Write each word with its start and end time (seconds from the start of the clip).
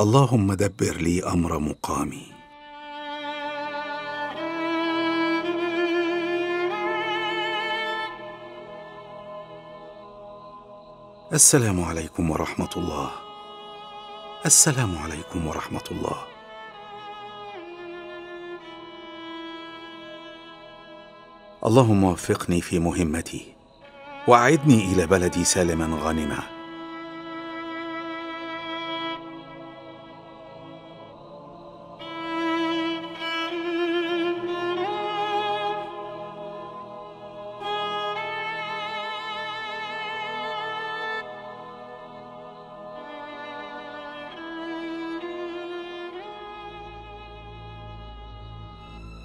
اللهم 0.00 0.52
دبر 0.52 0.96
لي 0.96 1.24
أمر 1.24 1.58
مقامي. 1.58 2.26
السلام 11.32 11.84
عليكم 11.84 12.30
ورحمة 12.30 12.68
الله. 12.76 13.10
السلام 14.46 14.98
عليكم 14.98 15.46
ورحمة 15.46 15.84
الله. 15.90 16.18
اللهم 21.66 22.04
وفقني 22.04 22.60
في 22.60 22.78
مهمتي 22.78 23.54
وأعدني 24.28 24.92
إلى 24.92 25.06
بلدي 25.06 25.44
سالما 25.44 25.98
غانما 26.02 26.61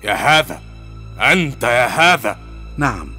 يا 0.07 0.13
هذا 0.13 0.61
أنت 1.20 1.63
يا 1.63 1.88
هذا. 1.88 2.38
نعم. 2.77 3.09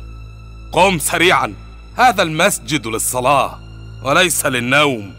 قم 0.73 0.98
سريعا. 0.98 1.55
هذا 1.96 2.23
المسجد 2.23 2.87
للصلاة 2.87 3.59
وليس 4.05 4.46
للنوم. 4.46 5.15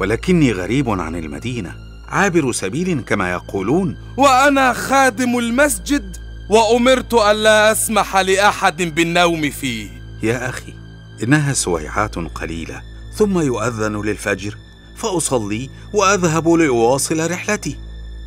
ولكني 0.00 0.52
غريب 0.52 0.90
عن 0.90 1.16
المدينة. 1.16 1.76
عابر 2.08 2.52
سبيل 2.52 3.00
كما 3.00 3.32
يقولون. 3.32 3.96
وأنا 4.16 4.72
خادم 4.72 5.38
المسجد 5.38 6.16
وأمرت 6.50 7.14
ألا 7.14 7.72
أسمح 7.72 8.16
لأحد 8.16 8.82
بالنوم 8.82 9.50
فيه. 9.50 10.02
يا 10.22 10.48
أخي 10.48 10.74
إنها 11.22 11.52
سويعات 11.52 12.14
قليلة 12.18 12.82
ثم 13.14 13.38
يؤذن 13.38 14.02
للفجر. 14.02 14.54
فأصلي 14.96 15.70
وأذهب 15.94 16.48
لأواصل 16.48 17.30
رحلتي. 17.30 17.76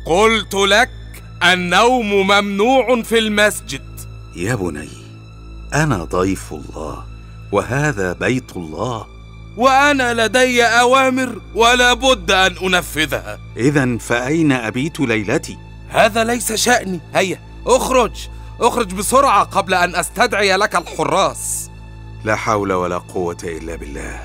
قلت 0.06 0.54
لك 0.54 0.90
النوم 1.44 2.26
ممنوع 2.26 3.02
في 3.02 3.18
المسجد. 3.18 3.82
يا 4.36 4.54
بني 4.54 4.88
أنا 5.74 6.04
ضيف 6.04 6.52
الله 6.52 7.04
وهذا 7.52 8.12
بيت 8.12 8.56
الله. 8.56 9.06
وأنا 9.56 10.26
لدي 10.26 10.62
أوامر 10.62 11.40
ولا 11.54 11.94
بد 11.94 12.30
أن 12.30 12.56
أنفذها. 12.56 13.38
اذا 13.56 13.98
فأين 13.98 14.52
أبيت 14.52 15.00
ليلتي؟ 15.00 15.58
هذا 15.88 16.24
ليس 16.24 16.52
شأني. 16.52 17.00
هيا 17.14 17.40
أخرج. 17.66 18.28
أخرج 18.60 18.94
بسرعة 18.94 19.44
قبل 19.44 19.74
أن 19.74 19.94
أستدعي 19.94 20.56
لك 20.56 20.76
الحراس. 20.76 21.70
لا 22.24 22.36
حول 22.36 22.72
ولا 22.72 22.98
قوة 22.98 23.36
إلا 23.44 23.76
بالله. 23.76 24.20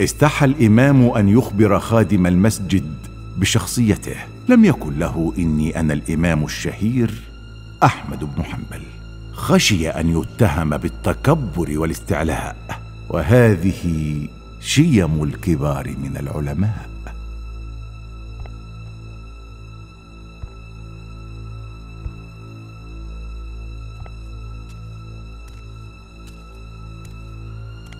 استحى 0.00 0.46
الإمام 0.46 1.10
أن 1.10 1.28
يخبر 1.28 1.80
خادم 1.80 2.26
المسجد. 2.26 3.13
بشخصيته. 3.36 4.16
لم 4.48 4.64
يكن 4.64 4.98
له 4.98 5.32
إني 5.38 5.80
أنا 5.80 5.92
الإمام 5.92 6.44
الشهير 6.44 7.10
أحمد 7.82 8.24
بن 8.24 8.42
حنبل. 8.44 8.82
خشي 9.32 9.88
أن 9.88 10.20
يتهم 10.20 10.76
بالتكبر 10.76 11.78
والاستعلاء 11.78 12.56
وهذه 13.08 14.28
شيم 14.60 15.22
الكبار 15.22 15.88
من 15.88 16.16
العلماء. 16.16 16.88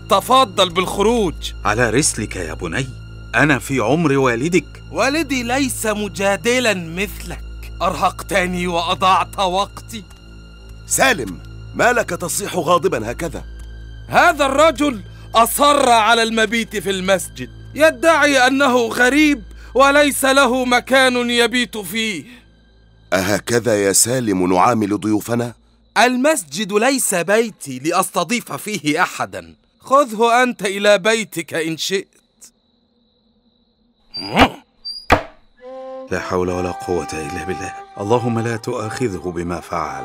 تفضل 0.09 0.71
بالخروج. 0.71 1.53
على 1.65 1.91
رسلك 1.91 2.37
يا 2.37 2.55
بني. 2.55 3.04
أنا 3.35 3.59
في 3.59 3.81
عمر 3.81 4.13
والدك. 4.13 4.83
والدي 4.93 5.43
ليس 5.43 5.87
مجادلا 5.87 6.75
مثلك. 6.75 7.45
أرهقتني 7.83 8.67
وأضعت 8.67 9.39
وقتي. 9.39 10.05
سالم 10.87 11.39
ما 11.75 11.93
لك 11.93 12.11
تصيح 12.11 12.57
غاضبا 12.57 13.11
هكذا؟ 13.11 13.45
هذا 14.09 14.47
الرجل 14.47 15.03
أصر 15.35 15.91
على 15.91 16.23
المبيت 16.23 16.77
في 16.77 16.91
المسجد. 16.91 17.51
يدعي 17.75 18.47
أنه 18.47 18.77
غريب 18.77 19.43
وليس 19.75 20.25
له 20.25 20.65
مكان 20.65 21.31
يبيت 21.31 21.77
فيه. 21.77 22.25
أهكذا 23.13 23.85
يا 23.85 23.93
سالم 23.93 24.55
نعامل 24.55 25.01
ضيوفنا؟ 25.01 25.55
المسجد 25.99 26.73
ليس 26.73 27.15
بيتي 27.15 27.79
لأستضيف 27.79 28.53
فيه 28.53 29.03
أحدا. 29.03 29.55
خذه 29.81 30.43
أنت 30.43 30.63
إلى 30.63 30.99
بيتك 30.99 31.55
إن 31.55 31.77
شئت. 31.77 32.09
لا 36.11 36.21
حول 36.21 36.51
ولا 36.51 36.71
قوة 36.71 37.09
إلا 37.13 37.45
بالله. 37.45 37.75
اللهم 38.01 38.39
لا 38.41 38.57
تؤاخذه 38.57 39.33
بما 39.37 39.61
فعل. 39.61 40.05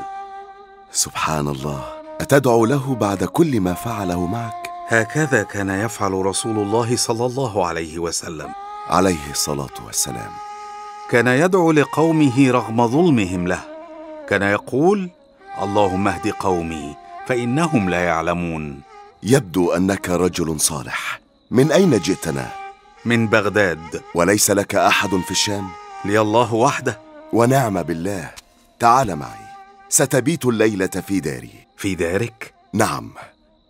سبحان 0.92 1.48
الله 1.48 1.84
أتدعو 2.22 2.66
له 2.66 2.96
بعد 2.96 3.24
كل 3.24 3.62
ما 3.62 3.74
فعله 3.74 4.28
معك؟ 4.28 4.70
هكذا 4.88 5.44
كان 5.44 5.70
يفعل 5.70 6.12
رسول 6.12 6.58
الله 6.58 6.96
صلى 6.96 7.26
الله 7.26 7.68
عليه 7.68 8.00
وسلم. 8.00 8.50
عليه 8.90 9.32
الصلاة 9.32 9.78
والسلام. 9.86 10.32
كان 11.10 11.28
يدعو 11.28 11.72
لقومه 11.72 12.52
رغم 12.52 12.88
ظلمهم 12.88 13.48
له. 13.48 13.62
كان 14.30 14.42
يقول 14.42 15.10
اللهم 15.62 16.08
اهد 16.08 16.28
قومي 16.28 16.96
فإنهم 17.28 17.90
لا 17.90 18.06
يعلمون. 18.06 18.82
يبدو 19.24 19.72
أنك 19.72 20.10
رجل 20.10 20.60
صالح. 20.60 21.20
من 21.52 21.72
أين 21.72 22.00
جئتنا؟ 22.00 22.59
من 23.06 23.28
بغداد. 23.28 24.02
وليس 24.16 24.52
لك 24.52 24.76
أحد 24.76 25.10
في 25.10 25.32
الشام؟ 25.32 25.68
لي 26.06 26.20
الله 26.20 26.54
وحده. 26.54 27.00
ونعم 27.34 27.84
بالله. 27.84 28.32
تعال 28.80 29.16
معي. 29.16 29.50
ستبيت 29.90 30.46
الليلة 30.46 30.88
في 30.88 31.20
داري. 31.20 31.68
في 31.78 31.96
دارك؟ 31.96 32.54
نعم. 32.74 33.12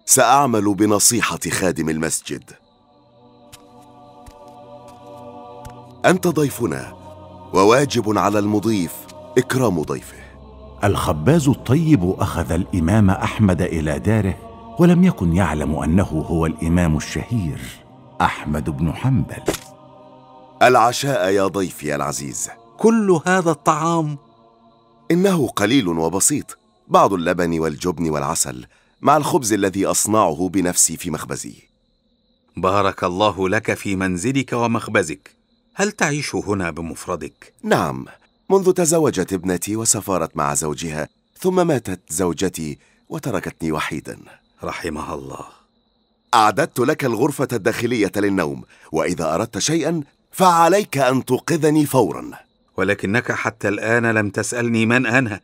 سأعمل 0.05 0.73
بنصيحة 0.73 1.39
خادم 1.51 1.89
المسجد. 1.89 2.43
أنت 6.05 6.27
ضيفنا 6.27 6.93
وواجب 7.53 8.17
على 8.17 8.39
المضيف 8.39 8.91
إكرام 9.37 9.81
ضيفه. 9.81 10.17
الخباز 10.83 11.47
الطيب 11.47 12.15
أخذ 12.19 12.51
الإمام 12.51 13.09
أحمد 13.09 13.61
إلى 13.61 13.99
داره 13.99 14.35
ولم 14.79 15.03
يكن 15.03 15.35
يعلم 15.35 15.75
أنه 15.75 16.25
هو 16.29 16.45
الإمام 16.45 16.97
الشهير. 16.97 17.59
أحمد 18.21 18.69
بن 18.69 18.93
حنبل. 18.93 19.43
العشاء 20.61 21.29
يا 21.29 21.47
ضيفي 21.47 21.95
العزيز. 21.95 22.49
كل 22.77 23.19
هذا 23.25 23.51
الطعام؟ 23.51 24.17
إنه 25.11 25.47
قليل 25.47 25.87
وبسيط. 25.87 26.57
بعض 26.87 27.13
اللبن 27.13 27.59
والجبن 27.59 28.09
والعسل 28.09 28.65
مع 29.01 29.17
الخبز 29.17 29.53
الذي 29.53 29.85
أصنعه 29.85 30.49
بنفسي 30.49 30.97
في 30.97 31.11
مخبزي. 31.11 31.53
بارك 32.57 33.03
الله 33.03 33.49
لك 33.49 33.73
في 33.73 33.95
منزلك 33.95 34.53
ومخبزك. 34.53 35.35
هل 35.75 35.91
تعيش 35.91 36.35
هنا 36.35 36.71
بمفردك؟ 36.71 37.53
نعم. 37.63 38.05
منذ 38.49 38.71
تزوجت 38.71 39.33
ابنتي 39.33 39.75
وسافرت 39.75 40.37
مع 40.37 40.53
زوجها 40.53 41.09
ثم 41.39 41.67
ماتت 41.67 41.99
زوجتي 42.09 42.77
وتركتني 43.09 43.71
وحيدا. 43.71 44.19
رحمها 44.63 45.13
الله. 45.15 45.58
أعددت 46.33 46.79
لك 46.79 47.05
الغرفة 47.05 47.47
الداخلية 47.53 48.11
للنوم 48.15 48.63
وإذا 48.91 49.35
أردت 49.35 49.57
شيئا 49.57 50.03
فعليك 50.31 50.97
أن 50.97 51.25
توقظني 51.25 51.85
فورا. 51.85 52.31
ولكنك 52.77 53.31
حتى 53.31 53.67
الآن 53.67 54.05
لم 54.05 54.29
تسألني 54.29 54.85
من 54.85 55.05
أنا 55.05 55.39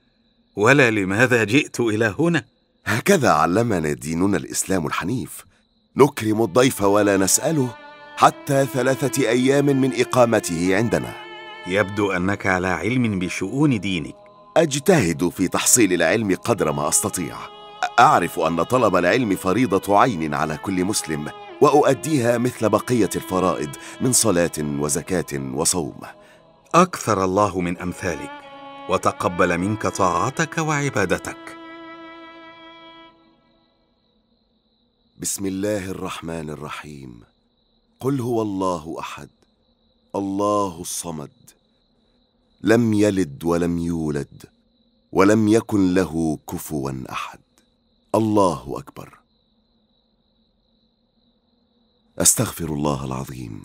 ولا 0.56 0.92
لماذا 0.92 1.44
جئت 1.44 1.80
إلى 1.80 2.16
هنا. 2.20 2.46
هكذا 2.86 3.30
علمنا 3.30 3.94
ديننا 3.94 4.38
الإسلام 4.38 4.88
الحنيف. 4.88 5.46
نكرم 5.98 6.42
الضيف 6.44 6.82
ولا 6.82 7.18
نسأله 7.18 7.76
حتى 8.18 8.66
ثلاثة 8.66 9.30
أيام 9.30 9.66
من 9.66 10.02
إقامته 10.02 10.76
عندنا. 10.76 11.14
يبدو 11.68 12.12
أنك 12.12 12.46
على 12.46 12.68
علم 12.68 13.20
بشؤون 13.20 13.80
دينك. 13.80 14.16
أجتهد 14.58 15.30
في 15.30 15.48
تحصيل 15.48 15.94
العلم 15.94 16.36
قدر 16.36 16.72
ما 16.72 16.90
أستطيع. 16.90 17.55
أعرف 18.00 18.40
أن 18.40 18.64
طلب 18.64 18.96
العلم 18.96 19.36
فريضة 19.36 20.00
عين 20.00 20.34
على 20.34 20.58
كل 20.58 20.86
مسلم 20.86 21.32
وأؤديها 21.62 22.38
مثل 22.38 22.70
بقية 22.70 23.10
الفرائض 23.16 23.70
من 24.02 24.12
صلاة 24.12 24.52
وزكاة 24.60 25.54
وصوم. 25.54 26.00
أكثر 26.76 27.24
الله 27.24 27.62
من 27.62 27.78
أمثالك 27.78 28.32
وتقبل 28.90 29.58
منك 29.58 29.88
طاعتك 29.88 30.58
وعبادتك. 30.58 31.58
بسم 35.20 35.46
الله 35.46 35.86
الرحمن 35.86 36.50
الرحيم. 36.50 37.20
قل 38.00 38.20
هو 38.22 38.42
الله 38.42 38.96
أحد 39.00 39.30
الله 40.16 40.82
الصمد. 40.82 41.32
لم 42.62 42.94
يلد 42.94 43.44
ولم 43.44 43.78
يولد 43.78 44.44
ولم 45.12 45.48
يكن 45.48 45.94
له 45.94 46.40
كفوا 46.50 46.92
أحد. 47.10 47.45
الله 48.16 48.74
أكبر. 48.78 49.20
أستغفر 52.20 52.66
الله 52.66 53.06
العظيم. 53.06 53.62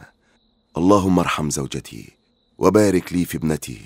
اللهم 0.77 1.19
ارحم 1.19 1.51
زوجتي 1.51 2.13
وبارك 2.59 3.13
لي 3.13 3.25
في 3.25 3.37
ابنتي. 3.37 3.81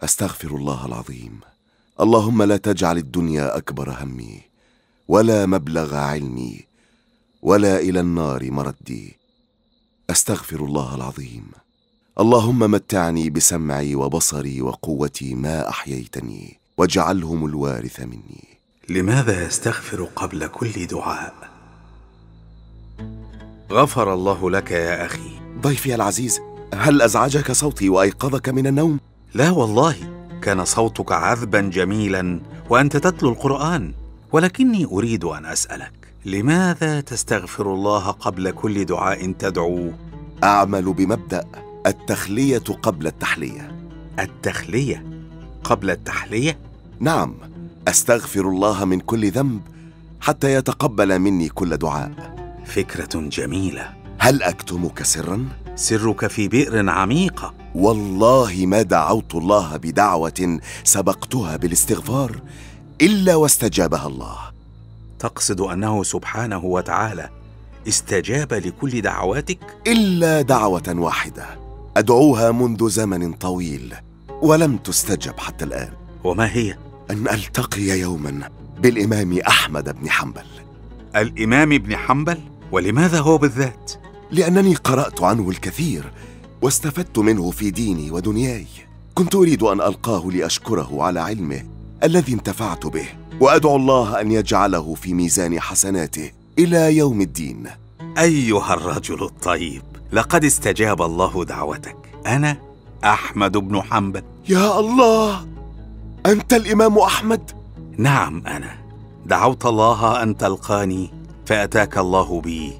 أستغفر 0.00 0.48
الله 0.48 0.86
العظيم. 0.86 1.40
اللهم 2.00 2.42
لا 2.42 2.56
تجعل 2.56 2.98
الدنيا 2.98 3.56
أكبر 3.56 4.02
همي 4.02 4.40
ولا 5.08 5.46
مبلغ 5.46 5.94
علمي 5.94 6.60
ولا 7.42 7.78
إلى 7.78 8.00
النار 8.00 8.50
مردي. 8.50 9.16
أستغفر 10.10 10.64
الله 10.64 10.94
العظيم. 10.94 11.50
اللهم 12.20 12.58
متعني 12.58 13.30
بسمعي 13.30 13.94
وبصري 13.94 14.62
وقوتي 14.62 15.34
ما 15.34 15.68
أحييتني 15.68 16.60
واجعلهم 16.76 17.46
الوارث 17.46 18.00
مني. 18.00 18.57
لماذا 18.90 19.46
يستغفر 19.46 20.08
قبل 20.16 20.46
كل 20.46 20.86
دعاء؟ 20.86 21.34
غفر 23.72 24.14
الله 24.14 24.50
لك 24.50 24.70
يا 24.70 25.06
أخي. 25.06 25.30
ضيفي 25.60 25.94
العزيز 25.94 26.40
هل 26.74 27.02
أزعجك 27.02 27.52
صوتي 27.52 27.88
وأيقظك 27.88 28.48
من 28.48 28.66
النوم؟ 28.66 29.00
لا 29.34 29.50
والله 29.50 29.96
كان 30.42 30.64
صوتك 30.64 31.12
عذبا 31.12 31.60
جميلا 31.60 32.40
وأنت 32.70 32.96
تتلو 32.96 33.28
القرآن 33.28 33.92
ولكني 34.32 34.84
أريد 34.84 35.24
أن 35.24 35.46
أسألك 35.46 35.92
لماذا 36.24 37.00
تستغفر 37.00 37.72
الله 37.72 38.10
قبل 38.10 38.50
كل 38.50 38.84
دعاء 38.84 39.32
تدعو؟ 39.32 39.92
أعمل 40.44 40.92
بمبدأ 40.92 41.44
التخلية 41.86 42.64
قبل 42.82 43.06
التحلية. 43.06 43.72
التخلية؟ 44.18 45.04
قبل 45.64 45.90
التحلية؟ 45.90 46.58
نعم. 47.00 47.47
أستغفر 47.88 48.40
الله 48.40 48.84
من 48.84 49.00
كل 49.00 49.30
ذنب 49.30 49.60
حتى 50.20 50.52
يتقبل 50.52 51.18
مني 51.18 51.48
كل 51.48 51.76
دعاء. 51.76 52.34
فكرة 52.66 53.20
جميلة. 53.20 53.94
هل 54.18 54.42
أكتمك 54.42 55.02
سرا؟ 55.02 55.48
سرك 55.74 56.26
في 56.26 56.48
بئر 56.48 56.90
عميقه 56.90 57.54
والله 57.74 58.66
ما 58.66 58.82
دعوت 58.82 59.34
الله 59.34 59.76
بدعوة 59.76 60.60
سبقتها 60.84 61.56
بالاستغفار 61.56 62.42
إلا 63.00 63.34
واستجابها 63.34 64.06
الله. 64.06 64.38
تقصد 65.18 65.60
أنه 65.60 66.02
سبحانه 66.02 66.64
وتعالى 66.64 67.28
استجاب 67.88 68.52
لكل 68.52 69.00
دعواتك؟ 69.00 69.58
إلا 69.86 70.42
دعوة 70.42 70.94
واحدة. 70.96 71.46
أدعوها 71.96 72.50
منذ 72.50 72.88
زمن 72.88 73.32
طويل 73.32 73.94
ولم 74.42 74.76
تستجب 74.76 75.38
حتى 75.38 75.64
الآن. 75.64 75.92
وما 76.24 76.52
هي؟ 76.52 76.76
أن 77.10 77.28
ألتقي 77.28 77.82
يوما 77.82 78.50
بالإمام 78.80 79.38
أحمد 79.38 80.00
بن 80.00 80.10
حنبل. 80.10 80.44
الإمام 81.16 81.72
ابن 81.72 81.96
حنبل؟ 81.96 82.38
ولماذا 82.72 83.20
هو 83.20 83.38
بالذات؟ 83.38 83.92
لأنني 84.30 84.74
قرأت 84.74 85.22
عنه 85.22 85.50
الكثير 85.50 86.12
واستفدت 86.62 87.18
منه 87.18 87.50
في 87.50 87.70
ديني 87.70 88.10
ودنياي. 88.10 88.66
كنت 89.14 89.34
أريد 89.34 89.62
أن 89.62 89.80
ألقاه 89.80 90.30
لأشكره 90.30 91.02
على 91.02 91.20
علمه 91.20 91.64
الذي 92.04 92.32
انتفعت 92.32 92.86
به 92.86 93.08
وأدعو 93.40 93.76
الله 93.76 94.20
أن 94.20 94.30
يجعله 94.32 94.94
في 94.94 95.14
ميزان 95.14 95.60
حسناته 95.60 96.32
إلى 96.58 96.96
يوم 96.96 97.20
الدين. 97.20 97.66
أيها 98.18 98.74
الرجل 98.74 99.22
الطيب 99.22 99.82
لقد 100.12 100.44
استجاب 100.44 101.02
الله 101.02 101.44
دعوتك. 101.44 101.96
أنا 102.26 102.56
أحمد 103.04 103.56
بن 103.56 103.82
حنبل. 103.82 104.22
يا 104.48 104.80
الله! 104.80 105.57
أنت 106.28 106.54
الإمام 106.54 106.98
أحمد؟ 106.98 107.50
نعم 107.96 108.46
أنا. 108.46 108.74
دعوت 109.26 109.66
الله 109.66 110.22
أن 110.22 110.36
تلقاني 110.36 111.10
فأتاك 111.46 111.98
الله 111.98 112.40
بي. 112.40 112.72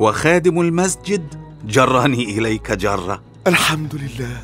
وخادم 0.00 0.60
المسجد 0.60 1.34
جرني 1.64 2.38
إليك 2.38 2.72
جرة. 2.72 3.22
الحمد 3.46 3.94
لله. 3.94 4.40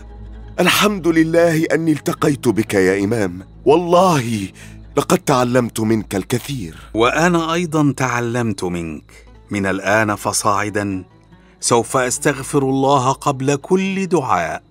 الحمد 0.60 1.08
لله 1.08 1.64
أني 1.64 1.92
التقيت 1.92 2.48
بك 2.48 2.74
يا 2.74 3.04
إمام. 3.04 3.42
والله 3.64 4.48
لقد 4.96 5.18
تعلمت 5.18 5.80
منك 5.80 6.14
الكثير. 6.14 6.76
وأنا 6.94 7.52
أيضا 7.52 7.94
تعلمت 7.96 8.64
منك. 8.64 9.12
من 9.50 9.66
الآن 9.66 10.14
فصاعدا. 10.14 11.04
سوف 11.60 11.96
أستغفر 11.96 12.62
الله 12.62 13.12
قبل 13.12 13.56
كل 13.56 14.06
دعاء. 14.06 14.62